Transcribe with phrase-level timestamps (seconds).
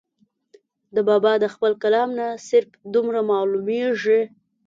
[0.95, 4.21] د بابا د خپل کلام نه صرف دومره معلوميږي